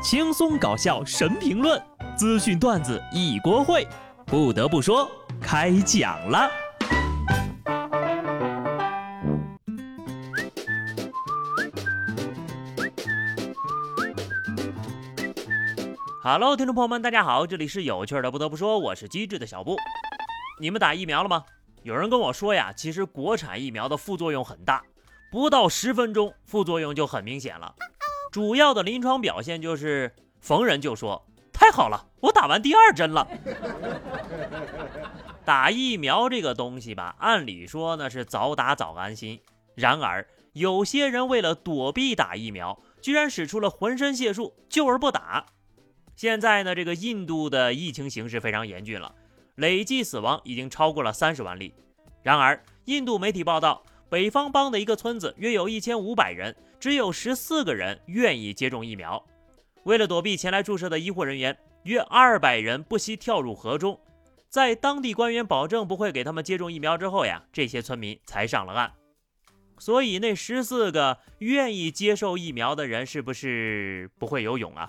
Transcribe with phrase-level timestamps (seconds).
[0.00, 1.82] 轻松搞笑神评论，
[2.16, 3.84] 资讯段子一锅烩。
[4.24, 5.10] 不得不说，
[5.40, 6.48] 开讲了。
[16.22, 18.30] Hello，听众朋友们，大家好，这里是有趣的。
[18.30, 19.76] 不得不说，我是机智的小布。
[20.60, 21.44] 你们打疫苗了吗？
[21.82, 24.84] 有人跟我说呀，其实国产疫苗的副作用很大，
[25.32, 27.74] 不到十分钟，副作用就很明显了。
[28.30, 33.26] 主要的临床表现就是逢人就说：“太好了，我打完第二针了。
[35.44, 39.40] ”打疫苗这个东西吧，按理说呢是早打早安心。
[39.74, 45.46] 然而有些人为了躲避打疫苗，居然使出了浑身解数，救而不打。
[46.14, 49.14] 现在呢，这个印度的疫情形势非常严峻了，
[49.54, 51.72] 累计死亡已经超过了三十万例。
[52.22, 56.54] 然而，印度媒体报道，北方邦的一个村子约有一千五百人。
[56.78, 59.24] 只有十四个人愿意接种疫苗。
[59.84, 63.98] 为了躲避前来注射的医护人员，约二百人不惜跳入河中。
[64.48, 68.92] 在当地官员保证不会给他们接种疫苗之后呀，这些村民才上了岸。
[69.78, 74.86] 所以那十四个愿意接受疫苗的人是不是不会游泳啊？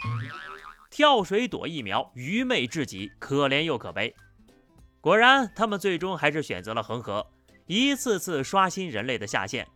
[0.89, 4.15] 跳水躲疫苗，愚昧至极，可怜又可悲。
[4.99, 7.27] 果然，他们最终还是选择了恒河，
[7.67, 9.67] 一次次刷新人类的下限。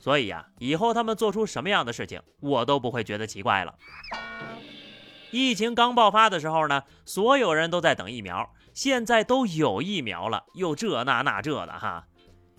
[0.00, 3.74] 所以呀，以后他们做出什么样的事情，我都不会觉得奇怪了。
[5.30, 12.06] 疫情刚爆发的时候呢，所有人都在等疫苗，现在都有疫苗了，又这那那这的哈。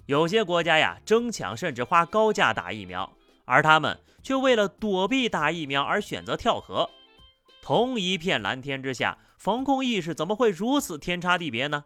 [0.05, 3.11] 有些国家呀争抢，甚至花高价打疫苗，
[3.45, 6.89] 而他们却为了躲避打疫苗而选择跳河。
[7.61, 11.85] 同一片蓝天之下，防控意识怎么会如此天差地别呢？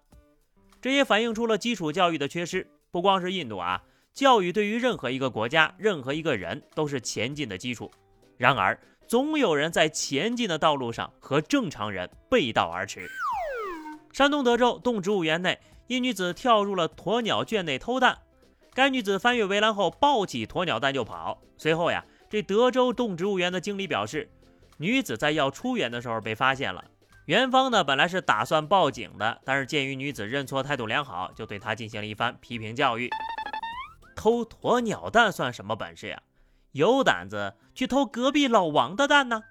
[0.82, 3.84] 这也反映出了基础教育的缺失，不光是印度啊。
[4.14, 7.92] 教育对于任何一个国家、任何一个人都是前进的基础。
[8.38, 13.10] 然而，总有人在前进的道路上和正常人背道而驰。
[14.12, 18.20] 山东德州动植物园内，一女子跳入了鸵鸟圈内偷蛋。
[18.76, 21.42] 该女子翻越围栏后，抱起鸵鸟蛋就跑。
[21.58, 24.30] 随后呀，这德州动植物园的经理表示，
[24.78, 26.86] 女子在要出园的时候被发现了。
[27.26, 33.10] 园方呢，本来是打算报警的，但是鉴于女子认错态度良好，就对她进行了一番批评教育。
[34.16, 36.22] 偷鸵鸟蛋算什么本事呀？
[36.72, 39.44] 有胆子去偷隔壁老王的蛋呢？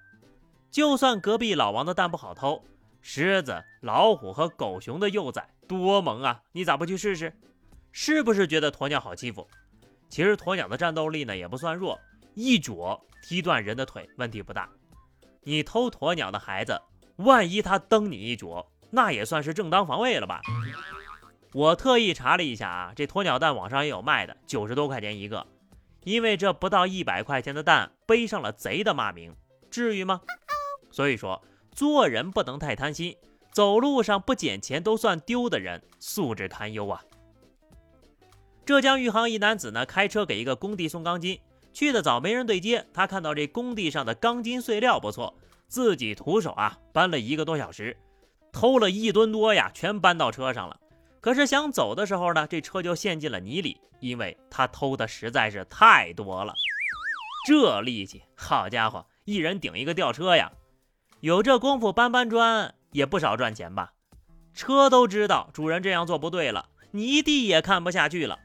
[0.69, 2.65] 就算隔壁老王的蛋不好偷，
[3.01, 6.41] 狮子、老虎和狗熊的幼崽多萌啊！
[6.51, 7.33] 你咋不去试试？
[7.91, 9.47] 是不是觉得鸵鸟好欺负？
[10.09, 11.99] 其实鸵鸟的战斗力呢也不算弱，
[12.33, 14.67] 一啄踢断人的腿问题不大。
[15.43, 16.81] 你偷鸵鸟的孩子，
[17.17, 20.41] 万一他蹬你一啄，那也算是正当防卫了吧？
[21.53, 25.45] 我特意查了一下啊，这鸵鸟蛋网上也有卖的，九十多块钱一个。
[26.03, 29.35] 因为这不到一百块钱的蛋背上了贼的骂名，
[29.69, 30.21] 至于吗？
[30.91, 33.15] 所以说做人不能太贪心，
[33.51, 37.01] 走路上不捡钱都算丢的人，素质堪忧啊。
[38.65, 41.39] 浙江余杭一男子呢，开车给一个工地送钢筋，
[41.71, 45.33] 去的早没人对接，他看到这工地上的钢筋碎料不错，
[45.67, 47.95] 自己徒手啊搬了一个多小时，
[48.51, 50.79] 偷了一吨多呀，全搬到车上了。
[51.23, 56.53] 可是想走的时候呢，这车就陷进了泥里，因为他偷的实在是太多了。
[57.47, 60.51] 这力气，好家伙，一人顶一个吊车呀！
[61.21, 63.93] 有这功夫搬搬砖，也不少赚钱吧？
[64.53, 68.37] 车都知道主人这样做不对了，泥地也看不下去了。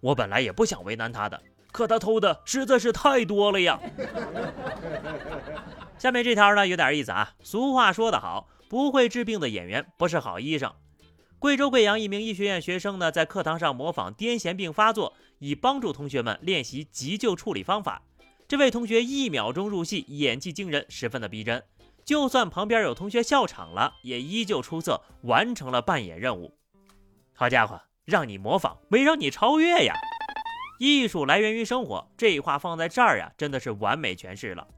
[0.00, 1.42] 我本来也不想为难他的，
[1.72, 3.80] 可他偷的实在是太多了呀。
[5.96, 7.32] 下面这条呢有点意思啊。
[7.42, 10.70] 俗话说得好，不会治病的演员不是好医生。
[11.40, 18.02] 贵州贵阳一名医学院学生呢，在课堂上模仿癫痫病发作，以帮助同学们练习急救处理方法。
[18.46, 21.62] 这位同学一秒钟入戏，演技惊人，十分的逼真。
[22.04, 26.52] 就算旁边有同学笑场了，也依旧出色，完成了扮演任务。
[27.32, 29.94] 好家伙，让你模仿，没让你超越呀！
[30.78, 34.68] 艺术来源于生活，这话放在这儿呀，真的是完美诠释了。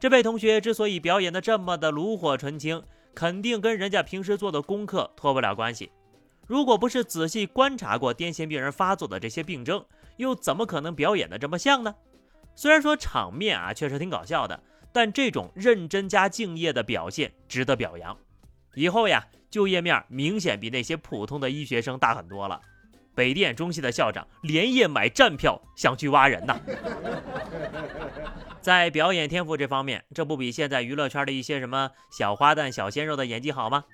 [0.00, 2.82] 这位同学之所以表演的这么的炉火纯青。
[3.14, 5.90] 肯定跟人家平时做的功课脱不了关系。
[6.46, 9.84] 如果不是仔细观察过癫痫病人发作的这些病症，
[10.16, 11.94] 又怎么可能表演的这么像呢？
[12.54, 14.60] 虽然说场面啊确实挺搞笑的，
[14.92, 18.16] 但这种认真加敬业的表现值得表扬。
[18.74, 22.60] 以后呀，就业面明显比那些普通的医学生大很多了。
[23.14, 26.60] 北电中戏的校长连夜买站票想去挖人呐。
[28.64, 33.84] 在表演天赋这方面，这不比现在娱乐圈的一些什么小花旦、小鲜肉的演技好吗？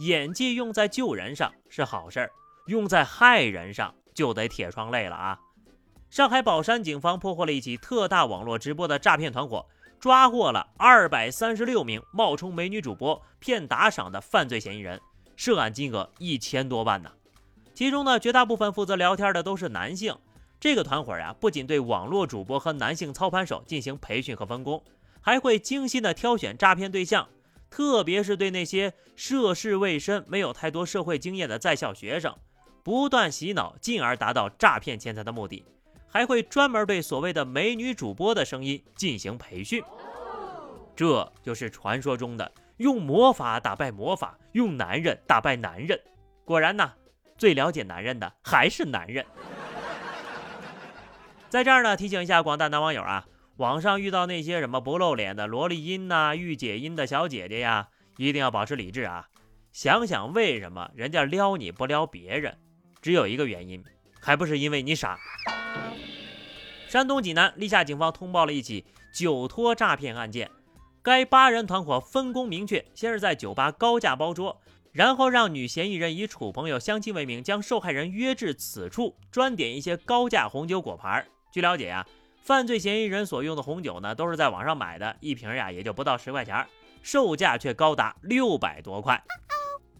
[0.00, 2.32] 演技用在救人上是好事儿，
[2.66, 5.38] 用在害人上就得铁窗泪了啊！
[6.10, 9.64] 上海宝山警方破获了一起特大网络直播的诈骗团伙，
[10.00, 15.00] 抓获了二百三十六名冒充美女主播骗打赏的犯罪嫌疑人，
[15.36, 17.12] 涉案金额一千多万呢。
[17.72, 20.16] 其中呢，绝大部分负责聊天的都是男性。
[20.60, 24.84] 这个团伙呀，不仅对网络主播和男性操盘手进行培训和分工，
[25.22, 27.26] 还会精心的挑选诈骗对象，
[27.70, 32.36] 特别是对那些涉世未深、没有太多社会经验的在校学生，
[32.82, 35.64] 不断洗脑，进而达到诈骗钱财的目的。
[36.06, 39.82] 还会专门对所谓的美女主播的声音进行培训，
[40.94, 45.98] 这就是传说中的用魔法打败魔法，用男人打败男人。
[46.44, 46.92] 果然呢，
[47.38, 49.24] 最了解男人的还是男人。
[51.50, 53.26] 在这儿呢，提醒一下广大男网友啊，
[53.56, 57.88] 网上遇到那些什么不露脸的萝莉音呐、御姐音的小姐姐呀，
[58.18, 59.26] 一定要保持理智啊！
[59.72, 62.56] 想想为什么人家撩你不撩别人，
[63.02, 63.82] 只有一个原因，
[64.20, 65.18] 还不是因为你傻。
[66.88, 70.48] 山东济南历下警方通报了一起酒托诈骗案件，
[71.02, 74.60] 该八人团伙分工明确，先是在酒吧高价包桌，
[74.92, 81.26] 然后让女嫌疑人以处朋友相亲为名，将受害人约至此处，专点一些高价红酒果盘。
[81.50, 82.06] 据了解呀，
[82.42, 86.66] 犯罪嫌疑人所用的红酒呢，都是在网上买的，一瓶呀也就不到十块钱，
[87.02, 89.22] 售价却高达六百多块。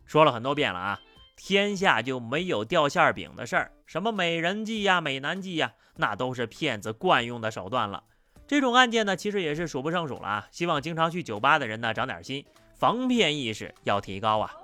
[0.07, 1.01] 说了很多遍了啊。
[1.43, 8.05] 天下就没有掉馅饼的事儿，什么美人计呀、美男计呀，那都是骗子惯用的手段了。
[8.47, 10.49] 这种案件呢，其实也是数不胜数了啊。
[10.51, 12.45] 希望经常去酒吧的人呢，长点心，
[12.75, 14.55] 防骗意识要提高啊。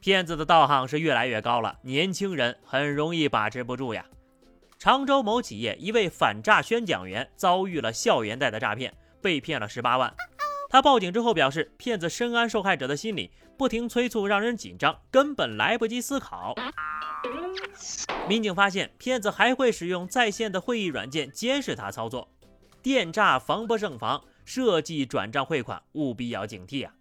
[0.00, 4.04] 骗子的道行是越来越高了，年轻人很容易把持不住呀。
[4.86, 10.14] 常州某企业一位反诈宣讲员遭遇了校园贷的诈骗，被骗了十八万。
[10.68, 16.54] 他报警之后表示，骗子深谙受害者的心理，不停催促，让人紧张，根本来不及思考。
[18.28, 22.28] 民警发现，骗子还会使用在线的会议软件监视他操作，
[22.80, 26.94] 电诈防不胜防，设计转账汇款务必要警惕啊！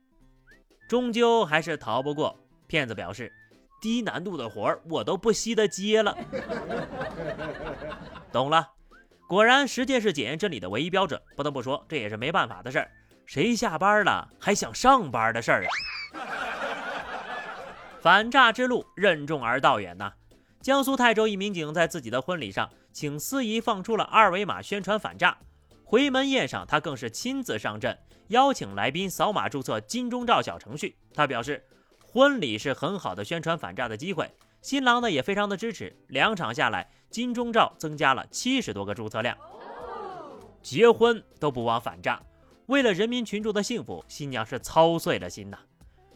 [0.90, 2.36] 终究还是逃不过。
[2.66, 3.32] 骗子表示，
[3.82, 6.18] 低难度的活儿我都不稀得接了。
[8.32, 8.72] 懂了，
[9.28, 11.22] 果然时间是检验真理的唯一标准。
[11.36, 12.92] 不得不说，这也是没办法的事儿。
[13.26, 15.70] 谁下班了还想上班的事儿啊？
[18.02, 20.14] 反诈之路任重而道远呐。
[20.62, 25.38] 江苏泰州一民警在自己的婚礼上，请司仪放出了二维码宣传反诈。
[25.84, 27.96] 回门宴上，他更是亲自上阵，
[28.30, 30.98] 邀请来宾扫码注册金钟罩小程序。
[31.14, 31.64] 他表示，
[32.16, 34.32] 婚礼是很好的宣传反诈的机会，
[34.62, 35.94] 新郎呢也非常的支持。
[36.08, 39.38] 两场下来，金钟罩增加了七十多个注册量。
[40.62, 42.24] 结婚都不忘反诈。
[42.68, 45.60] 为了人民群众的幸福，新娘是操碎了心呐。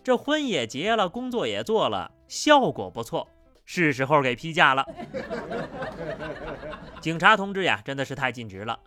[0.01, 3.27] 这婚也结了，工作也做了，效果不错，
[3.65, 4.85] 是时候给批假了。
[7.01, 8.79] 警察同志呀，真的是太尽职了。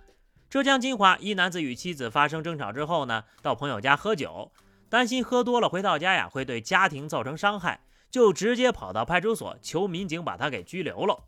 [0.49, 4.50] 浙江金华一男子与妻子发生争吵之后呢，到朋友家喝酒，
[4.93, 7.81] 担心喝多了回到家呀会对家庭造成伤害，
[8.11, 11.19] 就直接跑到派出所求民警把他给拘留了。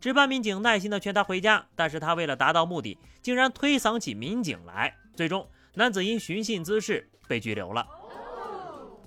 [0.00, 5.44] 值班民警耐心的劝他回家，但是他为了达到目的，竟然推搡起民警来，最终。
[5.74, 7.84] 男子因寻衅滋事被拘留了。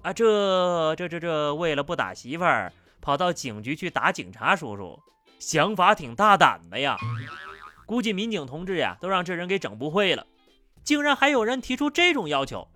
[0.01, 4.99] 啊，这这这这，为了不打媳妇儿，跑到警局去打警察叔叔，
[5.39, 6.97] 想法挺大胆的呀。
[7.85, 10.27] 估计民警同志呀，都让这人给整不会了。
[10.83, 12.67] 竟然还有人提出这种要求，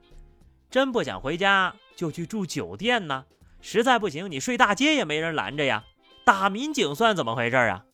[0.69, 3.26] 真不想回家就去住酒店呢？
[3.62, 5.84] 实在不行，你睡大街也没人拦着呀。
[6.24, 7.86] 打民警算怎么回事啊？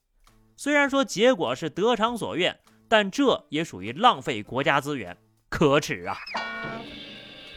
[0.55, 5.17] 虽然说结果是得偿所愿，但这也属于浪费国家资源。
[5.49, 6.17] 可耻啊！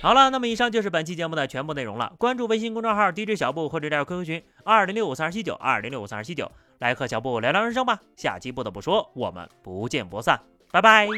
[0.02, 2.12] 好了，那么以上就是本期节目的全部内容了。
[2.18, 8.00] 关注微信公众号 DJ 小布或者加入 QQ 群二零六五三二七九二零六五三二七九，来和小布聊聊人生吧。
[8.16, 10.38] 下期不得不说，我们不见不散，
[10.70, 11.08] 拜拜。